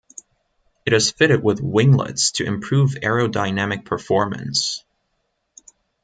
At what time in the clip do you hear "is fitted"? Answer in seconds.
0.93-1.43